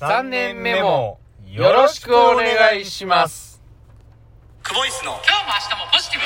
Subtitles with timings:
[0.00, 3.60] 3年目もよろしくお願いします。
[4.62, 6.24] クボイスの今日も明日もポジティブ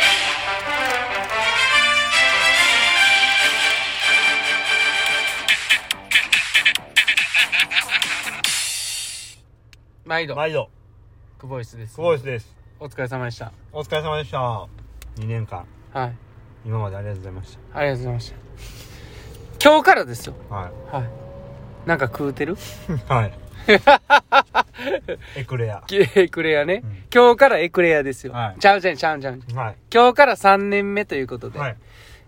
[10.05, 10.71] 毎度、毎度
[11.41, 11.97] クボイスです。
[11.97, 13.53] クボイスですお疲れ様でした。
[13.73, 16.17] お疲れ様でした2年間はい。
[16.65, 18.37] 今までありがとうございましありがとうございました。
[19.69, 20.35] 今日からですよ。
[20.49, 21.89] たははい。
[21.89, 22.55] なんか食うてる？
[22.55, 22.57] い
[23.13, 23.44] はい
[25.37, 25.83] エクレア。
[25.91, 27.05] エクレアね、うん。
[27.15, 28.33] 今日からエクレアですよ。
[28.33, 28.61] はい。
[28.61, 29.41] ちゃうちゃうちゃうちゃう。
[29.55, 29.77] はい。
[29.93, 31.59] 今日から3年目ということで。
[31.59, 31.77] はい。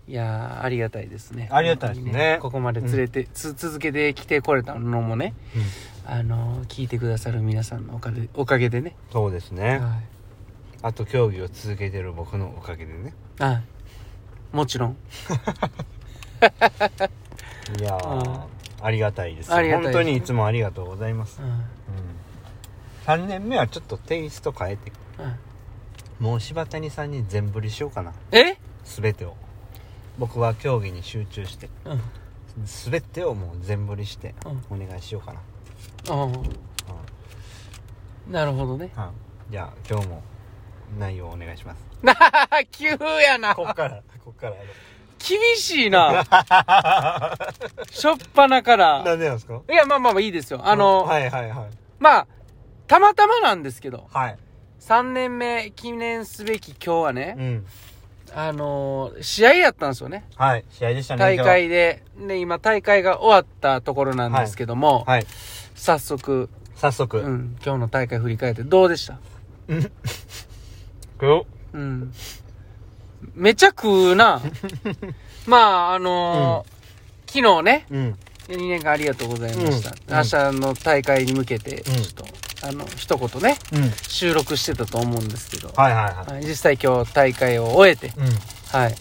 [0.07, 1.49] いやー、ありがたいですね。
[1.51, 2.37] ありがたいですね。
[2.41, 5.33] ここまで連れて、つ続けてきてこれたのもね、
[6.05, 8.95] あのー聞いてくださる皆さんのおかげおかげでね。
[9.11, 9.79] そうですね。
[9.79, 9.99] は
[10.81, 13.13] あと競技を続けてる僕のおかげでね。
[14.53, 14.97] もちろん。
[17.79, 18.41] いやー
[18.81, 19.93] ありがたいですありがたいです。
[19.93, 21.49] 本当にいつもありがとうございます、うん。
[21.49, 21.55] うん、
[23.05, 24.91] 3年目はちょっとテイスト変えて
[26.19, 26.25] うん。
[26.25, 28.13] もう柴谷さんに全振りしようかな。
[28.31, 28.57] え？
[28.83, 29.35] 全てを。
[30.17, 32.01] 僕は競技に集中してうん。
[32.65, 35.39] 全てをもう全振りしてうお願いしようかな、
[36.09, 36.29] ああ。
[38.31, 38.91] なるほどね。
[38.95, 39.11] は
[39.49, 39.51] い。
[39.51, 40.23] じゃあ今日も
[40.99, 41.85] 内容お願いします。
[42.71, 43.53] 急やな。
[43.53, 44.55] こっからこっから
[45.27, 46.23] 厳しいな。
[47.91, 49.03] しょっぱなから。
[49.03, 49.61] なんでなんですか？
[49.69, 50.61] いや、まあまあまあいいですよ。
[50.63, 52.27] あの、はいはいはいまあ、
[52.87, 54.37] たまたまなんですけど、はい
[54.79, 57.65] 3年目記念すべき今日はね、うん
[58.35, 60.25] あのー試合やったんですよね。
[60.35, 62.03] はい試合でしたね大会で。
[62.19, 65.27] で、今大会が終わったところなんですけども、今日はい
[65.75, 69.17] 早速、早速、うん、今日の大会振り返ってどうでした？
[71.19, 72.13] 今日うん。
[73.37, 74.41] めちゃ食うな。
[75.45, 76.77] まあ、あのー
[77.31, 78.17] 昨日ね、うん。
[78.47, 79.89] 2年間ありがとうございました。
[79.89, 80.15] うん。
[80.15, 80.23] 明
[80.55, 81.97] 日の大会に向けて、ちうん。
[81.99, 82.25] ょっと、
[82.67, 83.91] あの、一言ね、うん。
[84.07, 88.79] 収録してたと思うんですけど、はいはいはい、はい実際今日大会を終えて、うん。
[88.79, 88.95] はい。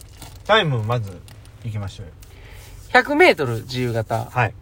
[0.44, 1.18] タイムまず
[1.64, 2.12] 行きましょうよ。
[2.92, 4.54] 100メートル自由形、はい。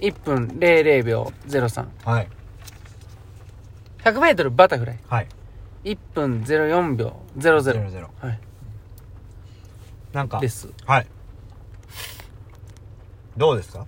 [0.00, 1.86] 1分00秒03。
[2.04, 2.28] はい。
[4.04, 5.28] 100メートルバタフライ、はい。
[5.84, 7.40] 1分04秒00。
[7.42, 8.10] ゼロゼロ。
[8.20, 8.38] はい。
[10.16, 10.40] なんか。
[10.40, 10.70] です。
[10.86, 11.06] はい。
[13.36, 13.86] どうですか？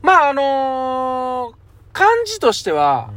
[0.00, 1.54] まあ、あのー
[1.92, 3.10] 感じとしては、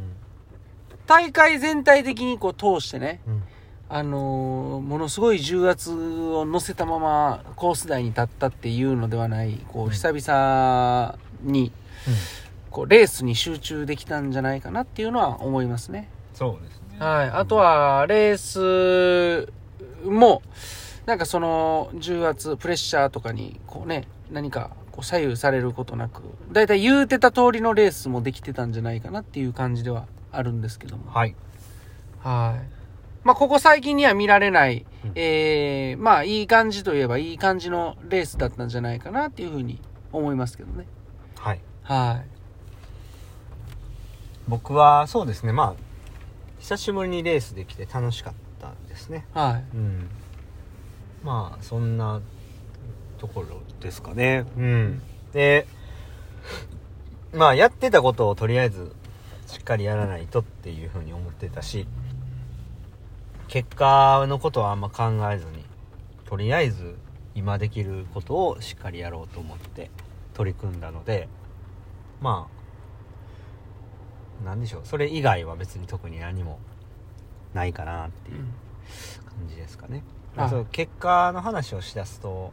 [1.07, 3.43] 大会全体的にこう通してね、うん。
[3.89, 9.91] あのーものすごい重圧を乗せたままコース台に立ったっていうのではない、こううん。
[9.91, 11.71] 久々に、
[12.69, 16.09] こうレースに集中できたんじゃないかなっていうのは思いますね。
[16.33, 16.97] そうですね。
[16.99, 17.29] はい。
[17.29, 19.51] あとは、レース
[20.05, 20.41] も、
[21.07, 31.09] なんかその重圧、プレッシャーとかに、こうね、何かこう左右されることなく、だいたい言うてた通りのレースもできてたんじゃないかなっていう感じではあるんですけども。
[31.09, 31.34] はい
[32.19, 32.78] はい。
[33.23, 39.79] まあ、ここ最近には見られない、うんえー、まあ、いい感じといえばいい感じのレースだったんじゃないかなっていうふうに
[40.12, 40.88] 思いますけどね。
[41.38, 42.22] はいは
[44.47, 45.75] 僕はそうですねまあ
[46.59, 49.38] 久しぶりにレースできて楽しかったですねい。
[49.38, 49.63] はい。
[49.73, 50.09] うん
[51.27, 52.21] まあそんな
[53.17, 54.45] ところですかね。
[54.55, 55.01] うん。
[55.33, 55.67] で
[57.33, 58.95] まあやってたことをとりあえず
[59.45, 61.85] しっかりやらないとっていうふうに思ってたし
[63.49, 65.66] 結果のことはあんま考えずに
[66.25, 66.95] とりあえず
[67.35, 69.91] 今できることをしっかりやろうと思って
[70.33, 71.27] 取り組んだので
[72.21, 72.47] ま
[74.41, 74.81] あなんでしょう。
[74.85, 76.59] それ以外は別に特に何も
[77.53, 78.45] ないかなっていううん。
[79.25, 80.03] 感じですかね、
[80.49, 82.51] そう結果の話をしだすと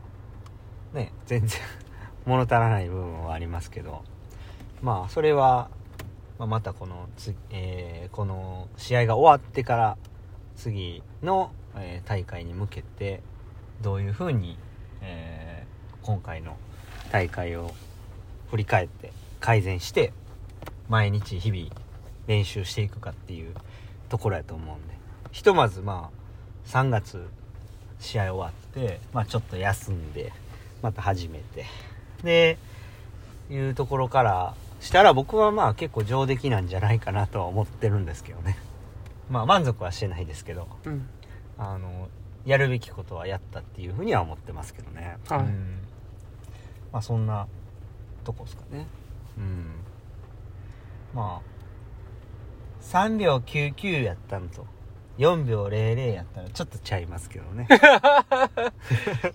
[0.93, 1.61] ね全然
[2.25, 4.03] 物足らない部分はありますけど。
[4.85, 5.71] まあそれは、
[6.39, 9.97] まあ、またこのつ、えーこの試合が終わってから
[10.57, 13.23] 次の、えー大会に向けて
[13.81, 14.59] どういうふうに、
[15.01, 16.59] えー今回の
[17.11, 17.73] 大会を
[18.51, 20.13] 振り返って改善して
[20.91, 21.71] 毎日日々
[22.27, 23.55] 練習していくかっていう
[24.11, 24.95] ところやと思うんで。
[25.33, 27.27] ひとまずまあ3月
[28.01, 30.33] 試合終わって、まあ、ちょっと休んで
[30.83, 31.65] また始めて。
[32.23, 32.59] で
[33.51, 38.59] いうところからしたら僕はまあ結構上出来なんじゃないかなとは思ってるんですけどね。
[39.31, 41.09] まあ満足はしてないですけどうん。
[41.59, 42.09] あの
[42.45, 45.39] やるべきことはやったっていうふうには思ってますけどね、はい。
[45.41, 45.79] うん。
[46.93, 47.47] まあそんな
[48.25, 48.87] とこですかね。
[49.39, 49.67] うん。
[51.15, 51.55] まあ
[52.83, 54.67] 3秒99やったのと
[55.19, 57.69] 4秒00やったらちょっとちゃいますけどね。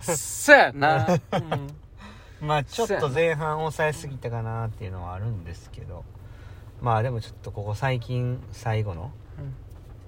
[0.00, 1.06] そやな。
[1.06, 2.46] うん。
[2.46, 6.04] まあちょっと前半抑えすぎたかなっていうのはあるんですけど。
[6.80, 9.10] まあでもちょっとここ最近最後の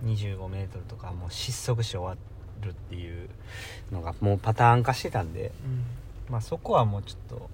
[0.04, 2.26] 25m とかもう失速して終わ
[2.62, 3.28] るっていう
[3.92, 5.84] のがもうパターン化してたんでうん。
[6.30, 7.50] まあそこはもうちょっと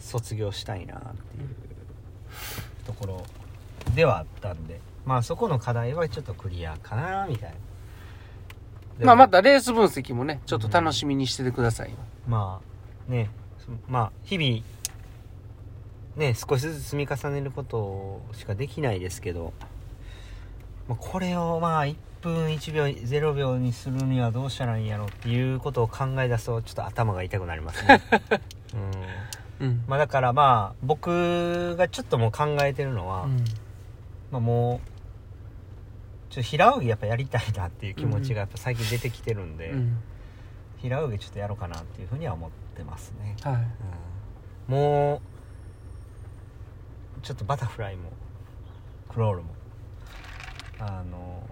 [0.00, 1.54] 卒業したいなっていう
[2.84, 3.24] ところ
[3.94, 7.56] ではあったんでまあそこの課題はちょっとクリアかなみたいな。
[8.98, 11.90] でまあまたレース分析もねちょっと楽しみにしててください。
[11.90, 11.96] よ
[12.26, 12.60] ま
[13.08, 14.62] あねそまあ日々
[16.16, 19.52] ね少しずつ積み重ねることしかできないですけど、
[20.88, 28.00] まあ、これをまあ1分1秒0秒にするにはどうしたらいいんやろっていうことを考え出すとちょっと頭が痛くなりますね。
[29.60, 29.66] うん。
[29.66, 29.84] うん。
[29.86, 33.44] まあだからまあ僕がちょっともう考えてるのは、うん。
[34.30, 34.91] まあもう
[36.32, 39.98] ちょっと平泳ぎやっぱやりたいなっていう気持ちがやっぱ最近出てきてるんで、うん。
[40.78, 43.54] 平泳ぎちょっとやろうかなっていうふうには思ってますね、はい。
[44.70, 44.74] うん。
[44.74, 45.20] も
[47.18, 48.10] うちょっとバタフライも
[49.10, 49.48] クロールも。
[50.78, 51.42] あの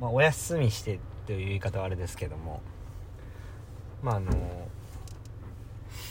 [0.00, 2.62] まあお休みしてという言い方はあれですけども。
[4.04, 4.30] まああの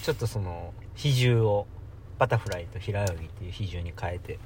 [0.03, 1.65] ちょっとその比重を
[2.21, 4.37] バタフライと平泳ぎっていう比重に変えて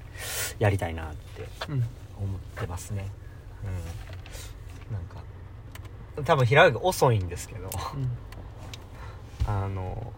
[0.60, 1.84] やりたいなってうん。
[2.18, 3.06] 思ってますね。
[4.90, 4.96] うん。
[4.96, 5.18] なんか
[6.24, 7.70] 多分平泳ぎ遅いんですけど
[9.46, 10.14] あの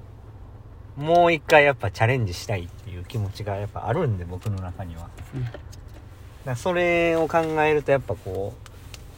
[0.98, 5.10] もう一回やっぱチャレンジしたいっていう気持ちがやっぱあるんで僕の中には。
[5.34, 5.46] うん。
[6.46, 8.54] らそれを考えるとやっぱこ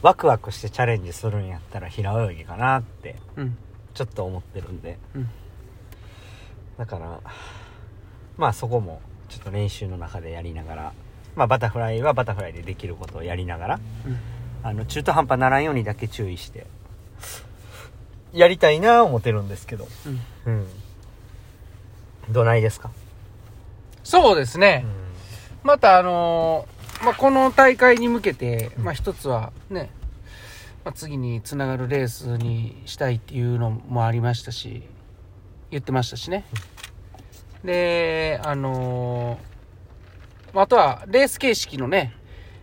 [0.01, 3.57] うワクワクしてチャレンジするんやったら平泳ぎかなってうん。
[3.94, 4.97] ちょっと思ってるんで。
[5.13, 5.30] うん。
[6.77, 7.19] だから
[8.39, 10.94] まあそこもちょっと練習の中でやりながら
[11.36, 14.18] まあバタフライはバタフライでできることをやりながらうん。
[14.63, 16.65] あの中途半端ならんようにだけ注意して
[18.33, 19.88] やりたいな思ってるんですけど。
[20.45, 20.53] うん。
[20.53, 20.68] うん。
[22.30, 22.91] どないですか？
[24.03, 24.86] そうですね、
[25.63, 29.89] またあのーまあ、この大会に向けて、まあ、一つはね、
[30.83, 34.83] まあ、次につながるレースにしたいっていうのもありましたし
[35.71, 36.44] 言ってましたしね
[37.63, 39.50] であのー
[40.53, 42.15] まああとはレース形式のね、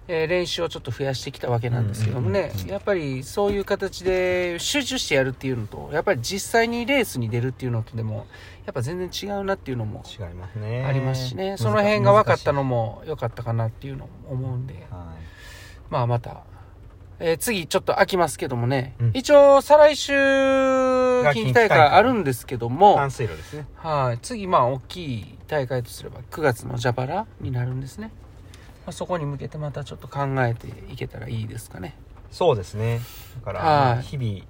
[0.08, 8.26] えー練習をちょっと増やしてきたわけなんですけどもねやっぱりそういう形で集中してやるっていうのとやっぱり実際にレースに出るっていうのとでも
[8.66, 10.84] やっぱ全然違うなっていうのも違いますね。
[10.84, 14.74] ありますしね、難その辺が分かったのも良かったかなっていうのも思うんで。
[14.74, 15.14] い、は
[15.88, 16.42] まあまた、
[17.18, 19.10] えー次ちょっと空きますけどもね、うん。
[19.14, 20.12] 一応再来週
[21.22, 22.96] が近畿大会あるんですけどいも、
[23.54, 23.66] ね。
[23.76, 28.10] はい、次まあ大きい大会とすれば9月のジャパラになるんですね。
[28.86, 31.96] まあ、そこに向けてまたちょっと考えていけたらいいですかね。
[32.30, 33.00] そうですね。
[33.44, 34.44] だから、日々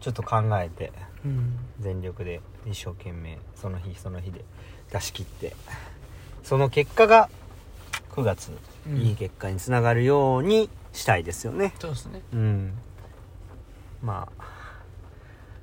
[0.00, 0.92] ちょっと考えて
[1.24, 1.58] うん。
[1.80, 4.44] 全力で一生懸命その日その日で
[4.90, 5.54] 出し切って
[6.42, 7.28] その結果が
[8.12, 8.50] 9月、
[8.88, 8.96] うん。
[8.98, 11.74] いい結果につながるようにしたいですよね。
[11.78, 12.22] そうですね。
[12.32, 12.72] うん。
[14.02, 14.46] まあ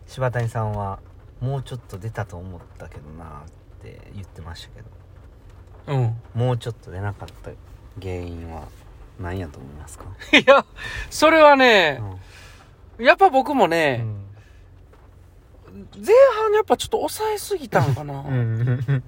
[0.07, 0.99] 柴谷さんは
[1.41, 3.29] もうちょっと出たと思ったけどなっ
[3.81, 4.87] て言ってましたけど。
[5.87, 6.15] うん。
[6.33, 7.51] もうちょっと出なかった
[8.01, 8.67] 原因は
[9.19, 10.05] 何やと思いますか、
[10.37, 10.65] いや、
[11.09, 12.01] それはね
[12.99, 13.05] う、ん。
[13.05, 14.23] やっぱ僕もね、うん。
[15.95, 18.19] 前半やっぱちょっと抑えすぎたんかな。
[18.19, 19.03] うん。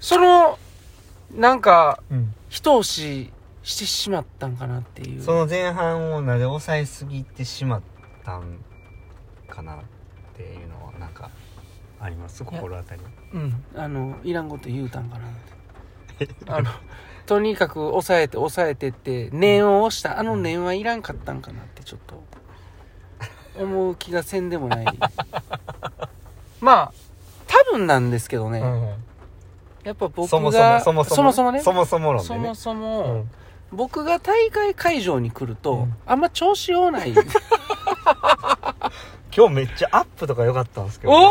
[0.00, 0.58] その、
[1.34, 2.34] なんか、うん。
[2.48, 5.22] 一押ししてしまったんかなっていう。
[5.22, 7.82] その前半をなぜ抑えすぎてしまっ
[8.24, 8.58] たん
[9.48, 9.78] かなっ
[10.36, 11.30] ていうのはなんか
[12.00, 12.44] あります？
[12.44, 13.02] 心当たり。
[13.34, 13.64] うん。
[13.76, 15.30] あの、いらんこと言うたんかなっ
[16.18, 16.28] て。
[16.48, 16.70] あの、
[17.26, 22.22] とにかく抑えて抑えてって、念を押した、あの念はいらんかったんかなってちょっと、
[23.58, 24.86] 思う気がせんでもない。
[26.60, 26.92] まあ、
[27.46, 28.60] 多分なんですけどね、
[29.84, 31.04] やっぱ僕が、そもそもそもそも。
[31.04, 33.30] そもそもね、そもそも論でそねもそも、うん
[33.72, 35.94] 僕が大会会場に来ると、うん。
[36.06, 37.14] あんま調子ようない。
[39.34, 41.22] 今日めっちゃアップとか良かったんですけど、おい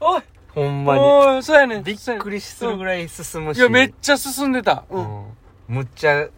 [0.00, 0.22] おい。
[0.54, 1.00] ほんまに。
[1.00, 1.82] おいそうやねん。
[1.82, 3.58] びっくりするぐらい進むし。
[3.58, 4.84] いや、めっちゃ進んでた。
[4.88, 4.98] う。
[4.98, 5.04] うん。
[5.04, 6.30] んむっちゃうん。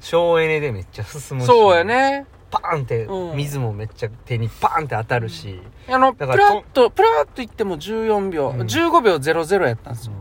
[0.00, 1.46] 省エネでめっちゃ進むし。
[1.46, 2.26] そうやね。
[2.50, 3.36] パーンってうん。
[3.36, 8.62] 水もめっちゃ手にパーンって当たるし、あの、プラだからッと、プラッといっても14秒、うん。
[8.62, 10.14] 15秒00やったんですよ。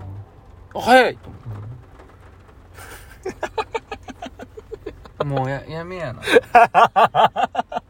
[0.76, 1.50] あ早いと思って。
[5.26, 6.22] もうや、やめやな。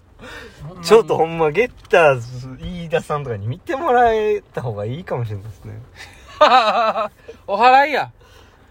[0.83, 5.81] ちょっとほんまゲッターズ飯田さんとかに見てもらえた方がいいかもしれないですね、
[7.47, 8.11] お払いや。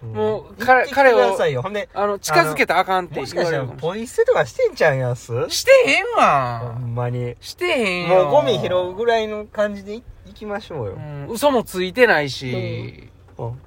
[0.05, 5.33] んもう言彼ってきてくださいよほんであの、近づけたらあかんってもしかしたらかもしポイ捨てとかしてんちゃうんやす？
[5.49, 6.77] してへんほわ。
[6.79, 8.25] んまにしてへんよ。
[8.27, 13.61] もうゴミ拾うぐらいの感じでいいきましょうよう、ん、嘘もついてないし、うん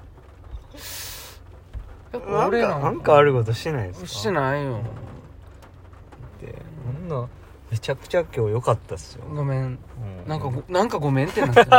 [2.13, 4.07] 俺なんかなんか悪いことしてないですか？
[4.07, 4.79] してないよ。
[4.79, 7.27] ってこんな
[7.71, 9.63] めちゃくちゃ今日良かったっすよ、ごめん。
[9.63, 9.79] うん。
[10.27, 11.69] なんかごなんかごめんってなってる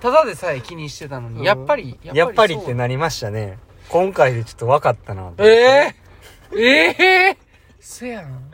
[0.00, 1.44] ただでさえ気にしてたのに、うん。
[1.44, 3.58] やっぱりやっぱりってなりましたね。
[3.88, 5.94] 今回でちょっと分かったなとえ
[6.52, 6.90] ええ
[7.30, 7.38] え
[7.80, 8.50] せやん。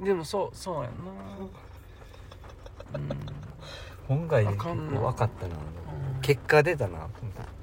[0.00, 0.98] でもそうそうやんな。
[4.08, 5.54] 今回で分かったな。
[5.54, 6.20] うん。
[6.22, 7.00] 結果出たな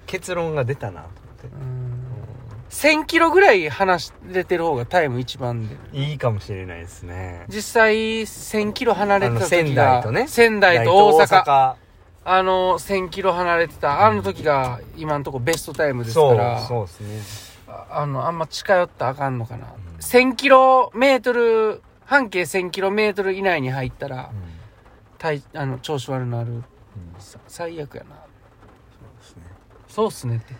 [0.07, 1.47] 結論が出たなと思って。
[1.47, 1.87] うん。
[2.69, 5.75] 1000キロぐらい離れてる方がタイム一番で。
[5.93, 7.45] いいかもしれないですね。
[7.47, 11.45] 実際1000キロ離れてた時仙台とね仙台と大阪。
[11.45, 11.75] 大
[12.29, 17.21] あの1000キロ離れてたあの時が今のとこベストタイムですかそうらそうですね。
[17.69, 19.69] ああのあんま近寄ったらあかんのかな、ん。
[19.99, 24.31] 1000キロメートル半径1000キロメートル以内に入ったら、
[25.17, 26.51] 体あの調子悪なる。
[26.51, 26.63] うん。
[27.19, 28.26] さ最悪やな
[29.97, 30.53] そうっすねって。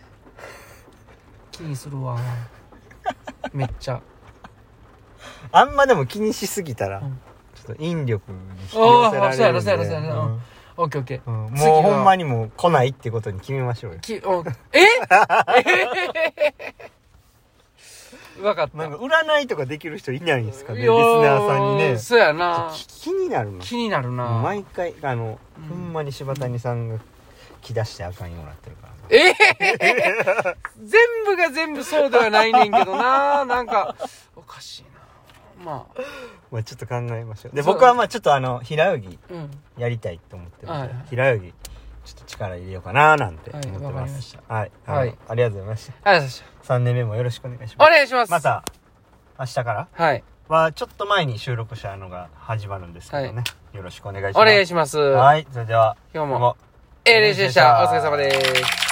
[1.51, 2.17] 気にするわ。
[3.53, 4.01] めっちゃ。
[5.51, 7.20] あんまでも気にしすぎたら、うん。
[7.53, 9.17] ちょっと引力に引き寄せられるんで。
[9.20, 10.41] あーそうやろそうやろそうやろうん。
[10.77, 11.32] オッケーオッケー。
[11.32, 11.56] うん。
[11.56, 14.00] 次はもうほんまにもう来ないってことに決めましょうよ。
[14.00, 14.79] きおえ？
[14.82, 16.63] え
[18.41, 18.75] 分かった。
[18.75, 22.00] なんか占いとかできる人いないんですかねリスナーさんにね。
[22.00, 22.72] そうやな。
[22.74, 23.60] き気になるの。
[23.60, 24.29] 気になるな。
[24.41, 25.70] 毎回あの、うん。
[25.70, 26.98] ほんまに柴谷さんが
[27.62, 33.46] 来だしてあかんようになってるからなええ全部が全部そうではないねんけどな。
[33.46, 33.96] なんか
[34.36, 34.84] おかしい
[35.64, 35.66] な。
[35.72, 36.02] まあ。
[36.52, 37.56] まあちょっと考えましょう。
[37.56, 39.52] で僕はまあちょっとあの平泳ぎうん。
[39.78, 41.06] やりたいと思ってるんで、はいはい。
[41.10, 41.54] 平泳ぎ
[42.06, 44.38] ちょっと力入れようかななんて思はいってます。
[44.48, 45.18] はい、はい。
[45.28, 46.74] ありがとうございましありがとうございました。
[46.76, 47.90] 3年目もよろしくお願いしおます。
[47.92, 48.32] 願いします。
[48.32, 48.64] また
[49.40, 50.24] 明日からはい。
[50.48, 54.38] はちょっと前に収録したのが始まるんですけどね、よろしくお願いします。
[54.42, 54.98] お願いします。
[54.98, 56.56] はいそれでは今日も。
[57.04, 57.84] A 練習でした。
[57.84, 58.87] お疲れ様です